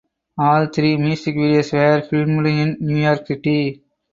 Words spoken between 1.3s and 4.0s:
videos were filmed in New York City.